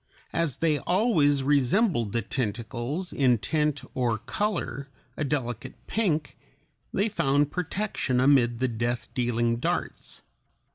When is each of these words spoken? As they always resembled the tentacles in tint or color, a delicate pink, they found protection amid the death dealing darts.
As 0.33 0.57
they 0.57 0.79
always 0.79 1.43
resembled 1.43 2.11
the 2.11 2.23
tentacles 2.23 3.13
in 3.13 3.37
tint 3.37 3.83
or 3.93 4.17
color, 4.17 4.89
a 5.15 5.23
delicate 5.23 5.75
pink, 5.85 6.35
they 6.91 7.07
found 7.07 7.51
protection 7.51 8.19
amid 8.19 8.57
the 8.57 8.67
death 8.67 9.13
dealing 9.13 9.57
darts. 9.57 10.23